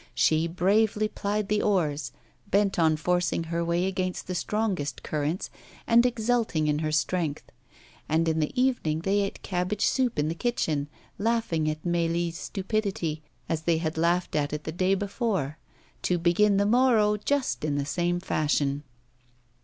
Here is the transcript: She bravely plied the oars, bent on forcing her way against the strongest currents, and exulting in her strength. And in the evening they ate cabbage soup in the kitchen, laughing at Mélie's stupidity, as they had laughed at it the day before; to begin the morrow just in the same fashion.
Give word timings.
She 0.15 0.47
bravely 0.47 1.07
plied 1.07 1.47
the 1.47 1.61
oars, 1.61 2.11
bent 2.49 2.79
on 2.79 2.97
forcing 2.97 3.43
her 3.43 3.63
way 3.63 3.85
against 3.85 4.25
the 4.25 4.33
strongest 4.33 5.03
currents, 5.03 5.51
and 5.85 6.07
exulting 6.07 6.65
in 6.65 6.79
her 6.79 6.91
strength. 6.91 7.51
And 8.09 8.27
in 8.27 8.39
the 8.39 8.59
evening 8.59 9.01
they 9.01 9.19
ate 9.19 9.43
cabbage 9.43 9.85
soup 9.85 10.17
in 10.17 10.27
the 10.27 10.33
kitchen, 10.33 10.87
laughing 11.19 11.69
at 11.69 11.83
Mélie's 11.83 12.39
stupidity, 12.39 13.21
as 13.47 13.61
they 13.61 13.77
had 13.77 13.95
laughed 13.95 14.35
at 14.35 14.53
it 14.53 14.63
the 14.63 14.71
day 14.71 14.95
before; 14.95 15.59
to 16.01 16.17
begin 16.17 16.57
the 16.57 16.65
morrow 16.65 17.15
just 17.15 17.63
in 17.63 17.75
the 17.77 17.85
same 17.85 18.19
fashion. 18.19 18.81